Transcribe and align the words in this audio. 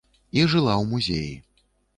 І 0.37 0.45
жыла 0.53 0.73
ў 0.81 0.83
музеі. 0.95 1.33